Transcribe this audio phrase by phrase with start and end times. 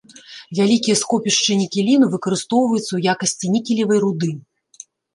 [0.59, 4.35] Вялікія скопішчы нікеліну выкарыстоўваюцца ў якасці нікелевай руды.